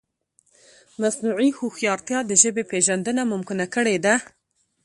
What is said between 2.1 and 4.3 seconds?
د ژبې پېژندنه ممکنه کړې ده.